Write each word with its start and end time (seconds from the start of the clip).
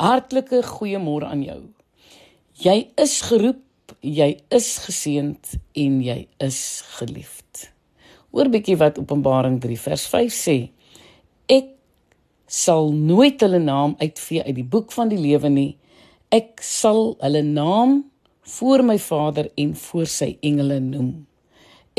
Hartlike 0.00 0.62
goeiemôre 0.64 1.28
aan 1.28 1.42
jou. 1.44 1.58
Jy 2.64 2.76
is 3.00 3.18
geroep, 3.28 3.60
jy 4.00 4.30
is 4.48 4.68
geseënd 4.80 5.56
en 5.76 5.98
jy 6.00 6.22
is 6.40 6.60
geliefd. 6.96 7.66
Hoor 8.32 8.48
bietjie 8.48 8.78
wat 8.80 8.96
Openbaring 9.02 9.58
3 9.60 9.76
vers 9.82 10.06
5 10.08 10.32
sê. 10.32 10.54
Ek 11.52 11.74
sal 12.48 12.88
nooit 12.96 13.42
hulle 13.44 13.60
naam 13.60 13.92
uitvee 14.00 14.40
uit 14.46 14.56
die 14.56 14.64
boek 14.64 14.94
van 14.96 15.12
die 15.12 15.18
lewe 15.20 15.50
nie. 15.52 15.72
Ek 16.32 16.62
sal 16.64 17.18
hulle 17.20 17.42
naam 17.44 17.98
voor 18.54 18.84
my 18.86 18.96
Vader 19.04 19.50
en 19.60 19.74
voor 19.82 20.08
sy 20.08 20.30
engele 20.40 20.78
noem. 20.80 21.10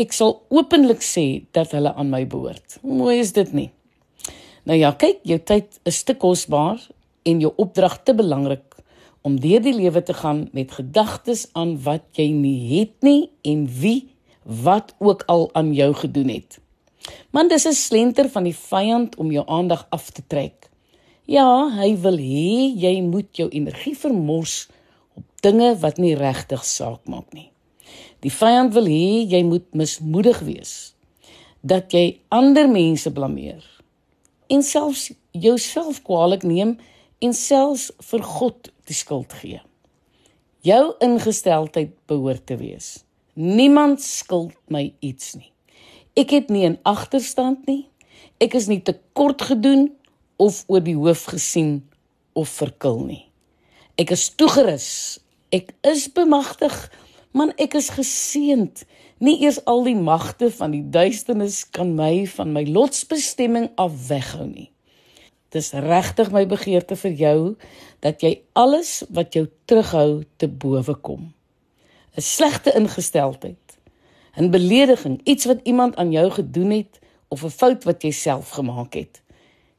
Ek 0.02 0.15
sal 0.18 0.39
openlik 0.49 1.05
sê 1.05 1.43
dat 1.54 1.75
hulle 1.77 1.93
aan 1.93 2.09
my 2.09 2.23
behoort. 2.25 2.79
Hoe 2.81 2.97
mooi 3.04 3.20
is 3.21 3.36
dit 3.38 3.54
nie? 3.54 3.68
Nou 4.65 4.79
ja, 4.79 4.89
kyk, 4.97 5.21
jou 5.27 5.38
tyd 5.45 5.77
is 5.86 6.02
te 6.07 6.18
kosbaar 6.18 6.81
en 7.23 7.39
jou 7.39 7.53
opdrag 7.55 7.99
te 8.03 8.15
belangrik 8.15 8.77
om 9.21 9.38
deur 9.39 9.61
die 9.61 9.75
lewe 9.75 10.02
te 10.03 10.13
gaan 10.13 10.48
met 10.52 10.71
gedagtes 10.71 11.48
aan 11.53 11.75
wat 11.85 12.03
jy 12.17 12.29
nie 12.34 12.57
het 12.79 12.95
nie 13.05 13.29
en 13.45 13.67
wie 13.81 14.09
wat 14.43 14.95
ook 14.99 15.23
al 15.29 15.49
aan 15.53 15.73
jou 15.73 15.93
gedoen 15.93 16.34
het. 16.34 16.57
Man, 17.31 17.48
dis 17.48 17.65
'n 17.65 17.73
slenter 17.73 18.29
van 18.29 18.43
die 18.43 18.55
vyand 18.55 19.15
om 19.15 19.31
jou 19.31 19.45
aandag 19.48 19.85
af 19.89 20.09
te 20.09 20.21
trek. 20.27 20.70
Ja, 21.26 21.70
hy 21.70 21.98
wil 21.98 22.17
hê 22.17 22.73
jy 22.76 23.02
moet 23.02 23.38
jou 23.38 23.49
energie 23.49 23.98
vermors 23.98 24.70
op 25.13 25.23
dinge 25.41 25.76
wat 25.79 25.98
nie 25.98 26.15
regtig 26.15 26.65
saak 26.65 27.07
maak 27.07 27.34
nie. 27.34 27.51
Die 28.20 28.31
vyand 28.31 28.73
wil 28.73 28.85
hê 28.85 29.29
jy 29.29 29.43
moet 29.43 29.73
mismoedig 29.73 30.40
wees, 30.40 30.93
dat 31.62 31.91
jy 31.91 32.20
ander 32.29 32.70
mense 32.70 33.12
blameer 33.12 33.63
en 34.51 34.63
selfs 34.63 35.12
jouself 35.31 36.01
kwaadlik 36.03 36.43
neem 36.43 36.76
en 37.21 37.34
selfs 37.38 37.91
vir 38.09 38.25
God 38.25 38.71
die 38.89 38.98
skuld 38.98 39.34
gee. 39.41 39.62
Jou 40.66 40.93
ingesteldheid 41.02 41.93
behoort 42.09 42.46
te 42.49 42.57
wees. 42.57 43.04
Niemand 43.34 44.01
skuld 44.04 44.57
my 44.70 44.93
iets 44.99 45.35
nie. 45.37 45.51
Ek 46.18 46.34
het 46.35 46.49
nie 46.49 46.68
'n 46.68 46.79
agterstand 46.84 47.65
nie. 47.68 47.87
Ek 48.40 48.54
is 48.54 48.68
nie 48.68 48.81
te 48.81 48.99
kort 49.13 49.41
gedoen 49.41 49.91
of 50.37 50.63
oor 50.68 50.81
die 50.81 50.96
hoof 50.96 51.23
gesien 51.26 51.90
of 52.34 52.49
verkil 52.49 52.99
nie. 53.05 53.26
Ek 53.98 54.12
is 54.12 54.29
toegerus. 54.29 55.20
Ek 55.51 55.74
is 55.84 56.07
bemagtig, 56.07 56.74
man 57.34 57.51
ek 57.57 57.76
is 57.76 57.90
geseënd. 57.90 58.85
Nie 59.20 59.41
eers 59.43 59.59
al 59.65 59.84
die 59.84 59.96
magte 59.96 60.51
van 60.51 60.71
die 60.71 60.90
duisternis 60.90 61.70
kan 61.70 61.96
my 61.96 62.26
van 62.26 62.53
my 62.55 62.63
lotsbestemming 62.63 63.70
af 63.76 64.07
weghou 64.07 64.47
nie. 64.47 64.71
Dis 65.52 65.74
regtig 65.75 66.31
my 66.31 66.46
begeerte 66.47 66.96
vir 66.96 67.12
jou 67.19 67.40
dat 68.00 68.24
jy 68.24 68.38
alles 68.56 69.02
wat 69.12 69.35
jou 69.35 69.50
terughou 69.68 70.24
te 70.40 70.47
bowe 70.47 70.96
kom. 71.03 71.34
'n 72.16 72.22
Slegte 72.22 72.72
ingesteldheid, 72.75 73.66
'n 74.38 74.52
belediging, 74.52 75.19
iets 75.24 75.46
wat 75.46 75.59
iemand 75.63 75.96
aan 75.96 76.12
jou 76.12 76.30
gedoen 76.31 76.72
het 76.72 77.00
of 77.28 77.44
'n 77.44 77.50
fout 77.50 77.84
wat 77.84 78.03
jy 78.03 78.12
self 78.12 78.50
gemaak 78.50 78.94
het. 78.94 79.22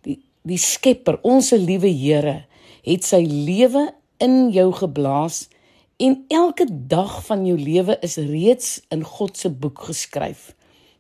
Die 0.00 0.18
die 0.42 0.58
Skepper, 0.58 1.18
ons 1.22 1.50
liewe 1.50 1.88
Here, 1.88 2.44
het 2.82 3.04
sy 3.04 3.24
lewe 3.24 3.94
in 4.18 4.50
jou 4.50 4.72
geblaas 4.72 5.48
en 5.96 6.24
elke 6.28 6.66
dag 6.68 7.24
van 7.24 7.46
jou 7.46 7.58
lewe 7.58 7.98
is 8.00 8.16
reeds 8.16 8.80
in 8.88 9.04
God 9.04 9.36
se 9.36 9.50
boek 9.50 9.78
geskryf. 9.78 10.54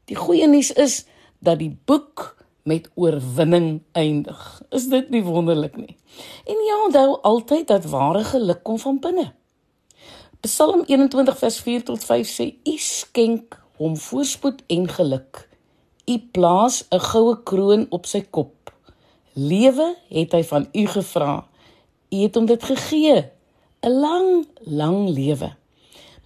Die 0.04 0.16
goeie 0.16 0.46
nuus 0.46 0.72
is 0.72 1.04
dat 1.38 1.58
die 1.58 1.76
boek 1.84 2.41
met 2.62 2.90
oorwinning 2.94 3.82
eindig. 3.92 4.62
Is 4.70 4.88
dit 4.88 5.10
nie 5.10 5.22
wonderlik 5.22 5.76
nie? 5.76 5.96
En 6.46 6.58
jy 6.66 6.78
onthou 6.86 7.18
altyd 7.22 7.66
dat 7.68 7.88
ware 7.90 8.24
geluk 8.24 8.62
kom 8.62 8.78
van 8.78 9.00
binne. 9.02 9.32
Psalm 10.42 10.82
21 10.86 11.38
vers 11.38 11.58
4 11.60 11.84
tot 11.84 12.04
5 12.04 12.28
sê: 12.28 12.46
U 12.66 12.76
skenk 12.78 13.58
hom 13.78 13.96
voorspoed 13.96 14.62
en 14.66 14.88
geluk. 14.88 15.48
U 16.06 16.18
plaas 16.34 16.84
'n 16.90 16.98
goue 16.98 17.36
kroon 17.42 17.86
op 17.90 18.06
sy 18.06 18.22
kop. 18.30 18.72
Lewe 19.32 19.94
het 20.08 20.32
hy 20.32 20.42
van 20.44 20.68
u 20.72 20.86
gevra. 20.86 21.46
U 22.10 22.16
het 22.16 22.34
hom 22.34 22.46
dit 22.46 22.62
gegee. 22.62 23.30
'n 23.82 23.90
Lang, 23.90 24.46
lang 24.64 25.08
lewe. 25.08 25.54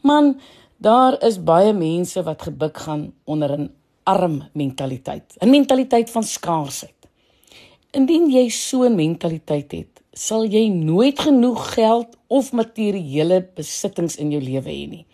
Man, 0.03 0.41
daar 0.77 1.23
is 1.25 1.43
baie 1.43 1.73
mense 1.73 2.23
wat 2.23 2.43
gebuk 2.43 2.77
gaan 2.77 3.15
onder 3.25 3.59
'n 3.59 3.71
arm 4.07 4.43
mentaliteit, 4.55 5.37
'n 5.41 5.51
mentaliteit 5.51 6.11
van 6.11 6.25
skaarsheid. 6.25 6.95
Indien 7.91 8.31
jy 8.31 8.49
so 8.49 8.85
'n 8.85 8.95
mentaliteit 8.95 9.73
het, 9.73 10.03
sal 10.13 10.45
jy 10.45 10.69
nooit 10.69 11.19
genoeg 11.19 11.75
geld 11.75 12.17
of 12.27 12.53
materiële 12.53 13.49
besittings 13.55 14.17
in 14.17 14.31
jou 14.31 14.41
lewe 14.43 14.71
hê 14.71 14.87
nie. 14.89 15.07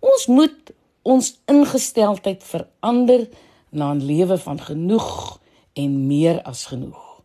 Ons 0.00 0.26
moet 0.26 0.72
ons 1.02 1.40
ingesteldheid 1.46 2.42
verander 2.44 3.28
na 3.70 3.92
'n 3.94 4.02
lewe 4.02 4.38
van 4.38 4.58
genoeg 4.60 5.40
en 5.72 6.06
meer 6.06 6.42
as 6.42 6.66
genoeg. 6.66 7.22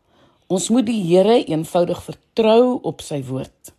Ons 0.48 0.70
moet 0.70 0.86
die 0.86 1.02
Here 1.02 1.44
eenvoudig 1.46 2.04
vertrou 2.04 2.80
op 2.82 3.02
sy 3.02 3.24
woord. 3.24 3.74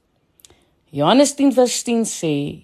Johannes 0.91 1.35
10:10 1.35 2.05
sê 2.05 2.63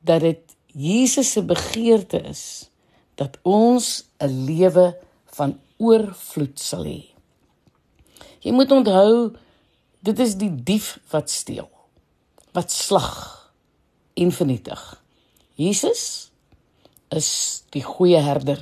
dat 0.00 0.20
dit 0.20 0.40
Jesus 0.74 1.32
se 1.32 1.42
begeerte 1.42 2.20
is 2.28 2.70
dat 3.14 3.38
ons 3.42 4.04
'n 4.18 4.44
lewe 4.46 4.96
van 5.36 5.58
oorvloed 5.76 6.60
sal 6.60 6.84
hê. 6.84 7.04
Jy 8.40 8.52
moet 8.52 8.72
onthou 8.72 9.36
dit 10.00 10.18
is 10.18 10.36
die 10.36 10.52
dief 10.64 10.98
wat 11.10 11.30
steel, 11.30 11.70
wat 12.52 12.72
slag 12.72 13.12
en 14.14 14.32
vernietig. 14.32 15.02
Jesus 15.54 16.30
is 17.08 17.62
die 17.70 17.82
goeie 17.82 18.20
herder 18.20 18.60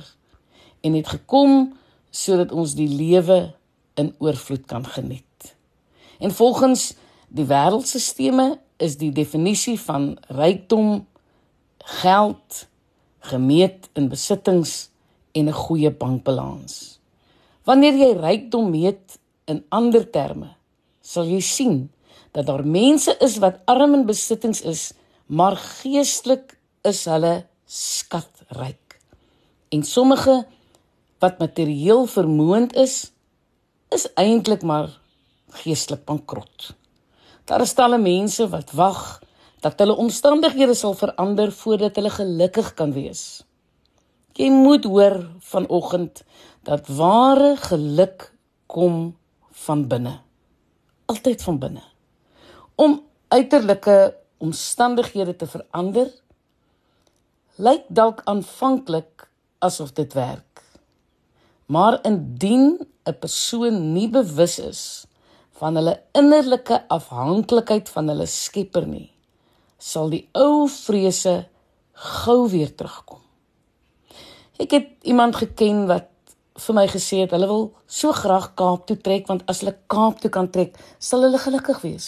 en 0.81 0.93
het 0.93 1.07
gekom 1.07 1.73
sodat 2.13 2.51
ons 2.51 2.75
die 2.77 2.87
lewe 2.87 3.53
in 3.99 4.13
oorvloed 4.19 4.65
kan 4.65 4.85
geniet. 4.85 5.55
En 6.19 6.31
volgens 6.31 6.93
die 7.27 7.45
wêreldstelsels 7.49 8.59
is 8.77 8.97
die 8.97 9.11
definisie 9.11 9.79
van 9.79 10.13
rykdom 10.27 11.05
geld 12.01 12.67
gemeet 13.29 13.89
in 13.95 14.09
besittings 14.11 14.89
en 15.31 15.47
'n 15.49 15.59
goeie 15.65 15.91
bankbalans. 15.91 16.99
Wanneer 17.63 17.95
jy 17.95 18.11
rykdom 18.19 18.69
meet 18.69 19.19
in 19.45 19.63
ander 19.69 20.03
terme, 20.09 20.55
sal 21.01 21.25
jy 21.25 21.39
sien 21.39 21.89
dat 22.31 22.45
daar 22.45 22.65
mense 22.65 23.15
is 23.19 23.37
wat 23.37 23.61
arm 23.65 23.93
in 23.93 24.05
besittings 24.05 24.61
is, 24.61 24.93
maar 25.25 25.55
geestelik 25.55 26.57
is 26.81 27.05
hulle 27.05 27.45
skatryk. 27.65 28.99
En 29.69 29.83
sommige 29.83 30.45
wat 31.19 31.39
materieel 31.39 32.05
vermoënd 32.05 32.75
is, 32.75 33.11
is 33.89 34.07
eintlik 34.19 34.61
maar 34.61 34.89
geestelik 35.63 36.05
bankrot. 36.05 36.73
Daar 37.45 37.61
is 37.61 37.73
talle 37.73 37.97
mense 37.97 38.47
wat 38.49 38.71
wag 38.71 39.21
dat 39.63 39.79
hulle 39.79 39.95
omstandighede 39.95 40.75
sal 40.75 40.95
verander 40.99 41.51
voordat 41.55 41.95
hulle 41.95 42.11
gelukkig 42.11 42.73
kan 42.79 42.91
wees. 42.95 43.43
Jy 44.35 44.49
moet 44.51 44.85
hoor 44.89 45.19
vanoggend 45.39 46.23
dat 46.67 46.89
ware 46.97 47.55
geluk 47.69 48.31
kom 48.67 49.15
van 49.65 49.87
binne. 49.87 50.17
Altyd 51.05 51.43
van 51.45 51.59
binne. 51.59 51.83
Om 52.75 52.99
uiterlike 53.27 54.15
omstandighede 54.43 55.35
te 55.35 55.47
verander 55.47 56.09
lyk 57.61 57.85
dalk 57.87 58.23
aanvanklik 58.25 59.27
asof 59.63 59.93
dit 59.93 60.13
werk. 60.13 60.63
Maar 61.65 61.99
indien 62.03 62.79
'n 63.05 63.17
persoon 63.19 63.93
nie 63.93 64.09
bewus 64.09 64.59
is 64.59 65.05
van 65.51 65.75
hulle 65.75 66.01
innerlike 66.11 66.87
afhanklikheid 66.87 67.89
van 67.89 68.07
hulle 68.07 68.25
Skepper 68.25 68.87
nie, 68.87 69.12
sal 69.83 70.07
die 70.13 70.23
ou 70.39 70.63
vrese 70.71 71.43
gou 72.23 72.47
weer 72.51 72.71
terugkom. 72.71 73.19
Ek 74.61 74.71
het 74.71 74.89
iemand 75.09 75.35
geken 75.35 75.85
wat 75.89 76.07
vir 76.63 76.77
my 76.77 76.85
gesê 76.87 77.23
het 77.23 77.33
hulle 77.35 77.49
wil 77.49 77.65
so 77.89 78.13
graag 78.15 78.53
Kaap 78.59 78.85
toe 78.87 78.95
trek 78.95 79.27
want 79.27 79.43
as 79.51 79.63
hulle 79.63 79.75
Kaap 79.91 80.21
toe 80.23 80.31
kan 80.31 80.47
trek, 80.53 80.77
sal 80.99 81.25
hulle 81.25 81.41
gelukkig 81.41 81.81
wees. 81.83 82.07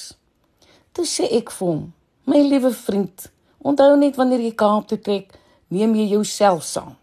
Toe 0.95 1.03
sê 1.09 1.27
ek 1.35 1.51
vir 1.51 1.67
hom: 1.67 1.81
"My 2.25 2.39
liewe 2.45 2.71
vriend, 2.71 3.27
onthou 3.59 3.97
net 3.97 4.15
wanneer 4.15 4.45
jy 4.45 4.53
Kaap 4.55 4.87
toe 4.87 5.01
trek, 5.01 5.33
neem 5.67 5.95
jy 5.95 6.07
jouself 6.13 6.63
saam." 6.63 6.95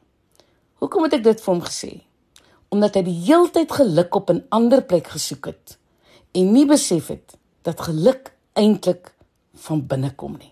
Hoekom 0.81 1.05
het 1.05 1.19
ek 1.19 1.25
dit 1.25 1.41
vir 1.41 1.55
hom 1.55 1.63
gesê? 1.63 1.93
Omdat 2.73 2.95
hy 2.97 3.03
die 3.03 3.21
heeltyd 3.27 3.73
geluk 3.73 4.15
op 4.15 4.31
'n 4.31 4.47
ander 4.49 4.81
plek 4.83 5.07
gesoek 5.07 5.47
het 5.47 5.77
en 6.33 6.53
nie 6.53 6.67
besef 6.67 7.09
het 7.09 7.37
dat 7.63 7.81
geluk 7.81 8.33
eintlik 8.57 9.13
van 9.55 9.87
binne 9.87 10.15
kom 10.17 10.33
nie. 10.39 10.52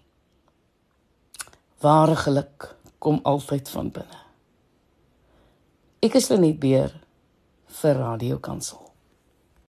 Ware 1.80 2.16
geluk 2.16 2.76
kom 2.98 3.20
altyd 3.22 3.68
van 3.72 3.86
binne. 3.90 4.18
Ek 6.04 6.18
is 6.18 6.26
Lenet 6.28 6.58
Beer 6.60 6.92
vir 7.80 7.96
Radio 7.96 8.36
Kansel. 8.36 8.89